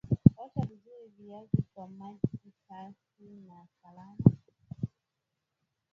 Osha 0.37 0.61
vizuri 0.65 1.07
viazi 1.17 1.63
kwa 1.73 1.87
maji 1.87 2.51
safi 2.67 3.23
na 3.47 3.67
salama 3.81 4.17